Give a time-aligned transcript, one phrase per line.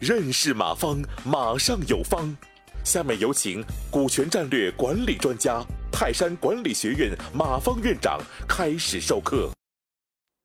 [0.00, 2.36] 认识马方，马上有方。
[2.84, 8.18] 下面有请股权战略管理专家、泰山管理学院马方院长
[8.48, 9.50] 开始授课。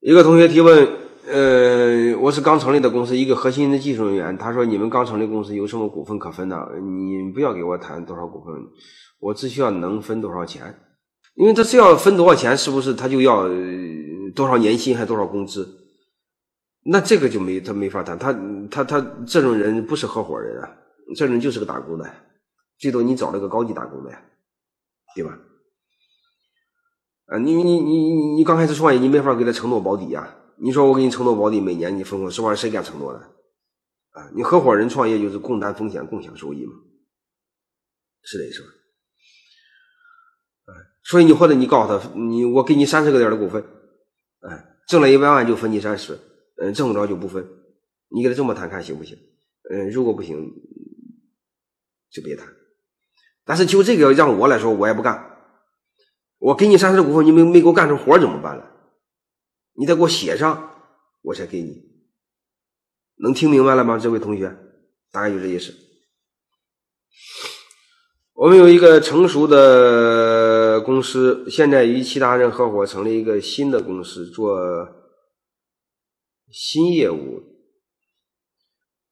[0.02, 0.88] 一个同学提问：
[1.26, 4.38] 呃，我是刚成立的公司，一个核心的技术人员。
[4.38, 6.56] 他说：“你们刚成立公司有什么股份可分呢？
[6.80, 8.54] 你不要给我谈多少股份，
[9.20, 10.76] 我只需要能分多少钱。
[11.38, 13.48] 因为他只要分多少钱，是不是他就要
[14.36, 15.76] 多少年薪还多少工资？”
[16.90, 18.34] 那这个就没他没法谈，他
[18.72, 20.78] 他他这种人不是合伙人啊，
[21.16, 22.10] 这种人就是个打工的，
[22.80, 24.22] 最多你找了个高级打工的呀，
[25.14, 25.38] 对吧？
[27.26, 30.34] 啊，你你你你刚开始创业，你没法给他承诺保底呀。
[30.60, 33.20] 你说我给你承诺保底，每年你分红十万，谁敢承诺的？
[34.12, 36.74] 啊，你合伙人创业就是共担风险，共享收益嘛，
[38.24, 38.68] 是的，是吧？
[41.04, 43.64] 所以你或者你告诉他，你我给你三十个点的股份，
[44.42, 46.20] 哎，挣了一百万就分你三十。
[46.60, 47.48] 嗯，挣不着就不分，
[48.10, 49.16] 你给他这么谈看行不行？
[49.70, 50.52] 嗯，如果不行，
[52.10, 52.48] 就别谈。
[53.46, 55.38] 但是就这个让我来说，我也不干。
[56.40, 58.72] 我给你三十股份，你没没给我干成活怎么办了？
[59.74, 60.72] 你得给我写上，
[61.22, 61.84] 我才给你。
[63.18, 64.56] 能听明白了吗，这位同学？
[65.12, 65.74] 大概就这意思。
[68.34, 69.58] 我们有一个成熟的
[70.80, 74.58] 公司，现在与其他人合伙成立一个新的公司做。
[76.50, 77.44] 新业务，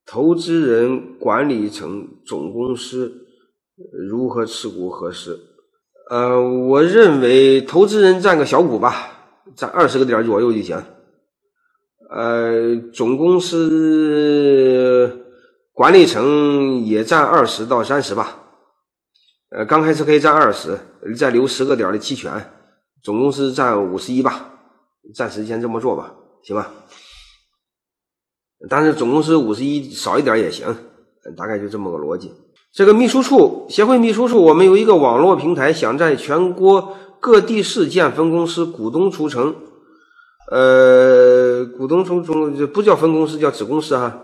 [0.05, 3.27] 投资人管理层总公司
[4.09, 5.37] 如何持股合适？
[6.09, 10.81] 呃，我认为投资人占个小股吧，占二十个点左右就行。
[12.09, 15.25] 呃，总公司
[15.73, 18.44] 管理层也占二十到三十吧。
[19.55, 20.77] 呃，刚开始可以占二十，
[21.17, 22.51] 再留十个点的期权，
[23.01, 24.49] 总公司占五十一吧。
[25.13, 26.69] 暂时先这么做吧，行吧？
[28.67, 30.75] 但是总公司五十一少一点也行，
[31.37, 32.33] 大概就这么个逻辑。
[32.73, 39.55] 这个秘书处协会秘书处，我们有一个网络平台，想在全国各地市建分公司，股东促成。
[40.51, 44.21] 呃，股东促成不叫分公司，叫子公司哈。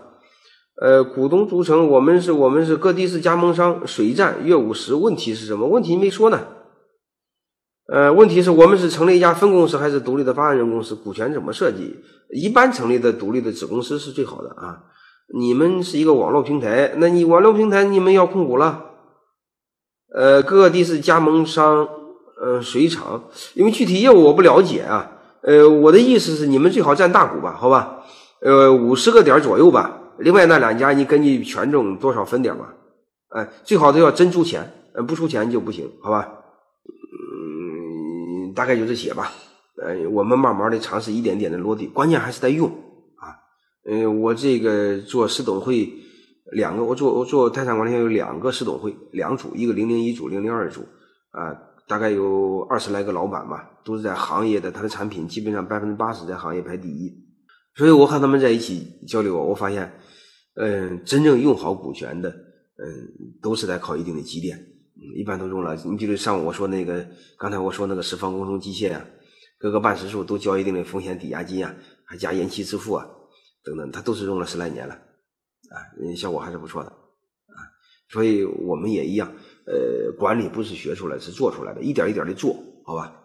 [0.82, 4.96] 呃，股东组成，我们是我们是各地市加盟商，水站月五十。
[4.96, 5.68] 问题是什么？
[5.68, 6.40] 问题没说呢。
[7.86, 10.96] 呃，问题是我们是成立一家分公司还是独立的发言人公司？
[10.96, 11.98] 股权怎么设计？
[12.30, 14.80] 一般成立的独立的子公司是最好的啊。
[15.32, 18.86] 你们是一个网络平台，那你网络平台你们要控股了？
[20.12, 21.86] 呃，各地是加盟商，
[22.42, 23.22] 呃，水厂，
[23.54, 25.12] 因为具体业务我不了解啊。
[25.42, 28.02] 呃，我的意思是你们最好占大股吧，好吧？
[28.40, 30.00] 呃，五十个点左右吧。
[30.18, 32.74] 另外那两家你根据权重多少分点吧。
[33.28, 36.28] 哎，最好都要真出钱，呃，不出钱就不行，好吧？
[36.84, 39.32] 嗯大概就这些吧，
[39.82, 43.40] 呃，我们慢慢的尝试一点点的落地，关键还是在用啊。
[43.86, 45.90] 呃，我这个做市董会
[46.52, 50.82] 两个，我做我做泰山管理有两个市董会，两组，一个零零一组，零零二组，
[51.30, 51.56] 啊，
[51.88, 57.10] 大概有二十来个老板吧，都是在行业的，他的产品基本上百分之八十在行业排第一，
[57.74, 59.92] 所以我和他们在一起交流，我发现，
[60.54, 62.84] 嗯，真正用好股权的，嗯，
[63.40, 64.58] 都是在靠一定的积淀。
[65.16, 67.04] 一般都用了，你比如上午我说那个，
[67.36, 69.04] 刚才我说那个十方工程机械啊，
[69.58, 71.74] 各个办事处都交一定的风险抵押金啊，
[72.04, 73.04] 还加延期支付啊，
[73.64, 75.76] 等等，它都是用了十来年了，啊，
[76.16, 77.58] 效果还是不错的，啊，
[78.10, 79.28] 所以我们也一样，
[79.66, 82.54] 呃，管理不是学出来，是做出来的，一点一点的做
[82.84, 83.24] 好吧。